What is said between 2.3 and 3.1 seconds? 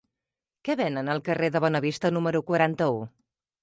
quaranta-u?